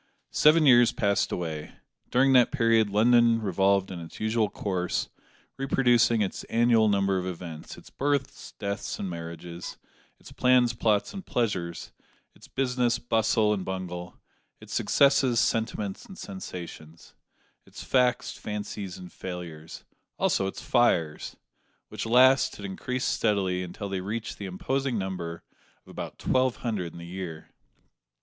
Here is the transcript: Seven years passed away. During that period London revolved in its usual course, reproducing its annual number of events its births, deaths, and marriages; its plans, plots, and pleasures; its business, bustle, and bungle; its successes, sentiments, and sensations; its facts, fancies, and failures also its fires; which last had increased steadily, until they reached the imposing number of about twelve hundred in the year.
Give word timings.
Seven 0.31 0.65
years 0.65 0.91
passed 0.91 1.31
away. 1.31 1.73
During 2.09 2.33
that 2.33 2.51
period 2.51 2.89
London 2.89 3.39
revolved 3.39 3.91
in 3.91 3.99
its 3.99 4.19
usual 4.19 4.49
course, 4.49 5.09
reproducing 5.57 6.23
its 6.23 6.43
annual 6.45 6.89
number 6.89 7.19
of 7.19 7.27
events 7.27 7.77
its 7.77 7.91
births, 7.91 8.55
deaths, 8.57 8.97
and 8.97 9.07
marriages; 9.07 9.77
its 10.19 10.31
plans, 10.31 10.73
plots, 10.73 11.13
and 11.13 11.23
pleasures; 11.23 11.91
its 12.33 12.47
business, 12.47 12.97
bustle, 12.97 13.53
and 13.53 13.63
bungle; 13.63 14.17
its 14.59 14.73
successes, 14.73 15.39
sentiments, 15.39 16.03
and 16.07 16.17
sensations; 16.17 17.13
its 17.67 17.83
facts, 17.83 18.31
fancies, 18.35 18.97
and 18.97 19.13
failures 19.13 19.83
also 20.17 20.47
its 20.47 20.63
fires; 20.63 21.35
which 21.89 22.07
last 22.07 22.55
had 22.55 22.65
increased 22.65 23.07
steadily, 23.09 23.61
until 23.61 23.87
they 23.87 24.01
reached 24.01 24.39
the 24.39 24.47
imposing 24.47 24.97
number 24.97 25.43
of 25.85 25.91
about 25.91 26.17
twelve 26.17 26.55
hundred 26.55 26.91
in 26.91 26.97
the 26.97 27.05
year. 27.05 27.51